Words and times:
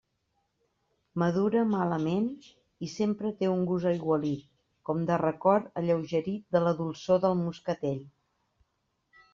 Madura 1.23 1.65
malament 1.73 2.29
i 2.87 2.89
sempre 2.93 3.33
té 3.43 3.51
un 3.57 3.61
gust 3.73 3.91
aigualit, 3.91 4.43
com 4.91 5.05
de 5.11 5.21
record 5.25 5.69
alleugerit 5.83 6.45
de 6.57 6.65
la 6.67 6.77
dolçor 6.83 7.23
del 7.29 7.39
moscatell. 7.47 8.03